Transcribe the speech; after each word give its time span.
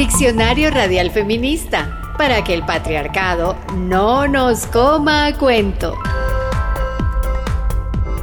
Diccionario 0.00 0.70
Radial 0.70 1.10
Feminista, 1.10 2.14
para 2.16 2.42
que 2.42 2.54
el 2.54 2.64
patriarcado 2.64 3.54
no 3.76 4.26
nos 4.26 4.66
coma 4.66 5.26
a 5.26 5.36
cuento. 5.36 5.94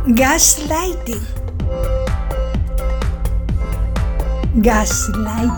Gaslighting. 0.08 1.22
Gaslighting. 4.56 5.52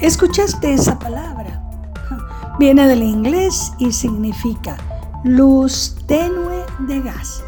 ¿Escuchaste 0.00 0.72
esa 0.72 0.98
palabra? 0.98 1.62
Viene 2.58 2.88
del 2.88 3.02
inglés 3.02 3.72
y 3.78 3.92
significa 3.92 4.78
luz 5.22 5.96
tenue 6.06 6.64
de 6.78 7.02
gas. 7.02 7.44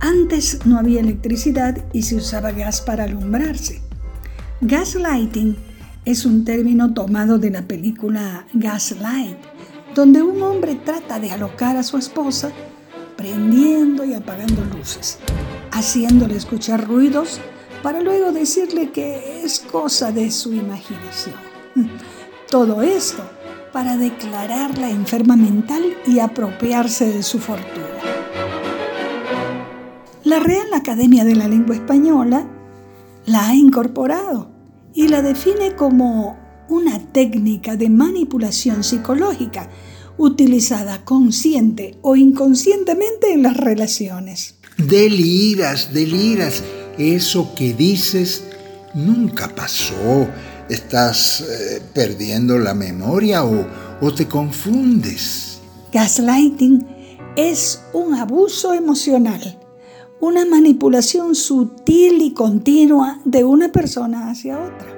Antes 0.00 0.66
no 0.66 0.78
había 0.78 1.00
electricidad 1.00 1.74
y 1.94 2.02
se 2.02 2.16
usaba 2.16 2.50
gas 2.52 2.82
para 2.82 3.04
alumbrarse. 3.04 3.80
Gaslighting 4.60 5.56
es 6.10 6.24
un 6.24 6.42
término 6.42 6.94
tomado 6.94 7.38
de 7.38 7.50
la 7.50 7.60
película 7.60 8.46
Gaslight, 8.54 9.36
donde 9.94 10.22
un 10.22 10.42
hombre 10.42 10.74
trata 10.74 11.20
de 11.20 11.30
alocar 11.30 11.76
a 11.76 11.82
su 11.82 11.98
esposa 11.98 12.50
prendiendo 13.14 14.06
y 14.06 14.14
apagando 14.14 14.64
luces, 14.74 15.18
haciéndole 15.70 16.36
escuchar 16.36 16.88
ruidos 16.88 17.42
para 17.82 18.00
luego 18.00 18.32
decirle 18.32 18.90
que 18.90 19.42
es 19.44 19.58
cosa 19.58 20.10
de 20.10 20.30
su 20.30 20.54
imaginación. 20.54 21.34
Todo 22.50 22.80
esto 22.80 23.22
para 23.74 23.98
declararla 23.98 24.88
enferma 24.88 25.36
mental 25.36 25.82
y 26.06 26.20
apropiarse 26.20 27.04
de 27.12 27.22
su 27.22 27.38
fortuna. 27.38 27.84
La 30.24 30.38
Real 30.38 30.72
Academia 30.72 31.26
de 31.26 31.34
la 31.34 31.48
Lengua 31.48 31.74
Española 31.74 32.46
la 33.26 33.48
ha 33.48 33.54
incorporado 33.54 34.57
y 34.94 35.08
la 35.08 35.22
define 35.22 35.74
como 35.76 36.38
una 36.68 36.98
técnica 37.12 37.76
de 37.76 37.88
manipulación 37.88 38.84
psicológica 38.84 39.68
utilizada 40.18 41.04
consciente 41.04 41.98
o 42.02 42.16
inconscientemente 42.16 43.32
en 43.32 43.42
las 43.42 43.56
relaciones. 43.56 44.56
Deliras, 44.76 45.92
deliras. 45.92 46.62
Eso 46.98 47.54
que 47.54 47.72
dices 47.72 48.44
nunca 48.94 49.48
pasó. 49.54 50.28
¿Estás 50.68 51.40
eh, 51.40 51.80
perdiendo 51.94 52.58
la 52.58 52.74
memoria 52.74 53.44
o, 53.44 53.66
o 54.00 54.14
te 54.14 54.26
confundes? 54.26 55.60
Gaslighting 55.92 56.86
es 57.36 57.80
un 57.94 58.14
abuso 58.14 58.74
emocional 58.74 59.58
una 60.20 60.44
manipulación 60.44 61.34
sutil 61.34 62.22
y 62.22 62.32
continua 62.32 63.20
de 63.24 63.44
una 63.44 63.70
persona 63.70 64.30
hacia 64.30 64.58
otra. 64.58 64.88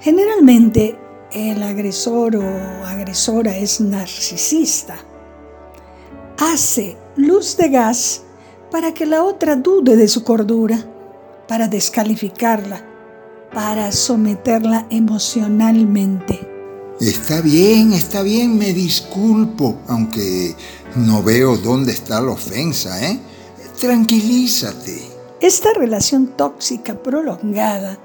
Generalmente 0.00 0.98
el 1.32 1.62
agresor 1.62 2.36
o 2.36 2.84
agresora 2.84 3.56
es 3.56 3.80
narcisista. 3.80 4.96
Hace 6.38 6.96
luz 7.16 7.56
de 7.56 7.68
gas 7.68 8.22
para 8.70 8.92
que 8.92 9.06
la 9.06 9.22
otra 9.22 9.56
dude 9.56 9.96
de 9.96 10.08
su 10.08 10.24
cordura, 10.24 10.84
para 11.46 11.68
descalificarla, 11.68 12.84
para 13.52 13.92
someterla 13.92 14.86
emocionalmente. 14.90 16.48
Está 17.00 17.40
bien, 17.40 17.92
está 17.92 18.22
bien, 18.22 18.58
me 18.58 18.72
disculpo, 18.72 19.78
aunque 19.86 20.54
no 20.96 21.22
veo 21.22 21.56
dónde 21.56 21.92
está 21.92 22.20
la 22.20 22.32
ofensa, 22.32 23.04
¿eh? 23.04 23.20
Tranquilízate. 23.84 24.98
Esta 25.42 25.74
relación 25.74 26.28
tóxica 26.38 27.02
prolongada 27.02 27.98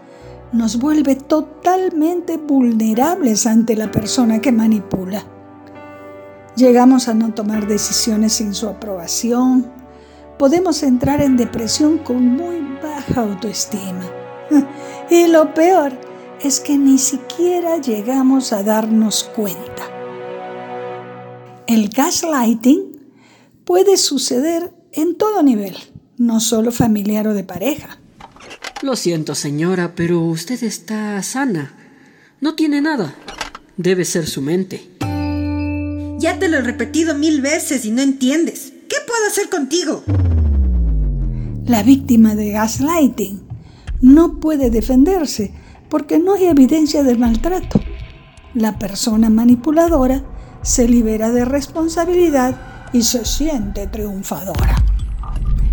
nos 0.52 0.78
vuelve 0.78 1.16
totalmente 1.16 2.36
vulnerables 2.36 3.48
ante 3.48 3.78
la 3.78 3.90
persona 3.90 4.42
que 4.42 4.52
manipula. 4.52 5.24
Llegamos 6.58 7.08
a 7.08 7.14
no 7.14 7.34
tomar 7.34 7.66
decisiones 7.66 8.34
sin 8.34 8.54
su 8.56 8.68
aprobación. 8.68 9.72
Podemos 10.38 10.84
entrar 10.84 11.22
en 11.22 11.38
depresión 11.38 12.00
con 12.00 12.28
muy 12.28 12.60
baja 12.84 13.22
autoestima. 13.22 14.04
Y 15.10 15.28
lo 15.28 15.54
peor 15.54 15.94
es 16.42 16.60
que 16.60 16.78
ni 16.78 16.98
siquiera 16.98 17.78
llegamos 17.78 18.52
a 18.52 18.64
darnos 18.64 19.24
cuenta. 19.34 19.84
El 21.68 21.88
gaslighting 21.88 23.00
puede 23.64 23.96
suceder 23.96 24.78
en 24.92 25.16
todo 25.16 25.44
nivel, 25.44 25.76
no 26.18 26.40
solo 26.40 26.72
familiar 26.72 27.28
o 27.28 27.34
de 27.34 27.44
pareja. 27.44 28.00
Lo 28.82 28.96
siento, 28.96 29.36
señora, 29.36 29.94
pero 29.96 30.22
usted 30.22 30.64
está 30.64 31.22
sana. 31.22 31.74
No 32.40 32.56
tiene 32.56 32.82
nada. 32.82 33.14
Debe 33.78 34.06
ser 34.06 34.28
su 34.28 34.42
mente. 34.42 34.90
Ya 36.20 36.40
te 36.40 36.50
lo 36.50 36.58
he 36.58 36.62
repetido 36.62 37.16
mil 37.16 37.42
veces 37.42 37.86
y 37.86 37.92
no 37.92 38.02
entiendes. 38.02 38.74
¿Qué 38.88 38.96
puedo 39.06 39.28
hacer 39.28 39.50
contigo? 39.50 40.04
La 41.66 41.84
víctima 41.84 42.36
de 42.36 42.52
gaslighting 42.52 43.42
no 44.02 44.40
puede 44.40 44.70
defenderse 44.70 45.54
porque 45.90 46.20
no 46.20 46.34
hay 46.34 46.46
evidencia 46.46 47.04
del 47.04 47.20
maltrato. 47.20 47.82
La 48.54 48.80
persona 48.80 49.30
manipuladora 49.30 50.24
se 50.62 50.88
libera 50.88 51.32
de 51.32 51.46
responsabilidad 51.46 52.69
y 52.94 53.04
se 53.04 53.26
siente 53.26 53.88
triunfadora. 53.88 54.76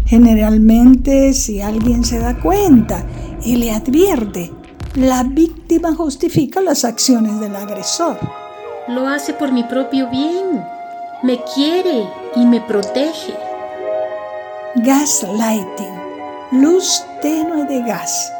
Generalmente, 0.06 1.32
si 1.32 1.60
alguien 1.60 2.04
se 2.04 2.19
da 2.19 2.38
cuenta 2.41 3.04
y 3.43 3.56
le 3.56 3.72
advierte, 3.72 4.53
la 4.94 5.25
víctima 5.25 5.94
justifica 5.94 6.60
las 6.60 6.84
acciones 6.84 7.41
del 7.41 7.56
agresor. 7.56 8.19
Lo 8.88 9.09
hace 9.09 9.34
por 9.34 9.53
mi 9.53 9.65
propio 9.65 10.09
bien. 10.09 10.62
Me 11.22 11.41
quiere 11.55 12.05
y 12.37 12.44
me 12.44 12.60
protege. 12.60 13.34
Gaslighting, 14.76 15.97
luz 16.53 17.03
tenue 17.21 17.65
de 17.65 17.82
gas, 17.82 18.31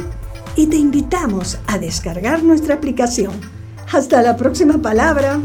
y 0.55 0.67
te 0.67 0.77
invitamos 0.77 1.59
a 1.67 1.77
descargar 1.77 2.43
nuestra 2.43 2.75
aplicación. 2.75 3.33
Hasta 3.91 4.21
la 4.21 4.35
próxima 4.37 4.77
palabra. 4.77 5.39